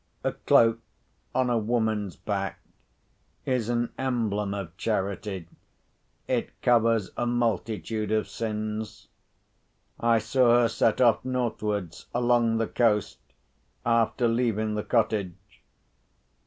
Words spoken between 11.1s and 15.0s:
northwards along the coast, after leaving the